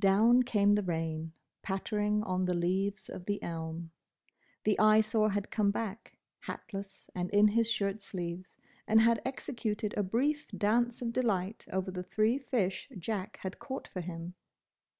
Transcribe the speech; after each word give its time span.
Down 0.00 0.42
came 0.42 0.72
the 0.72 0.82
rain, 0.82 1.34
pattering 1.62 2.24
on 2.24 2.46
the 2.46 2.52
leaves 2.54 3.08
of 3.08 3.26
the 3.26 3.40
elm. 3.44 3.92
The 4.64 4.76
Eyesore 4.80 5.30
had 5.30 5.52
come 5.52 5.70
back, 5.70 6.18
hatless 6.40 7.08
and 7.14 7.30
in 7.30 7.46
his 7.46 7.70
shirt 7.70 8.02
sleeves, 8.02 8.56
and 8.88 9.00
had 9.02 9.22
executed 9.24 9.94
a 9.96 10.02
brief 10.02 10.48
dance 10.48 11.00
of 11.00 11.12
delight 11.12 11.64
over 11.72 11.92
the 11.92 12.02
three 12.02 12.38
fish 12.38 12.88
Jack 12.98 13.36
had 13.42 13.60
caught 13.60 13.86
for 13.86 14.00
him. 14.00 14.34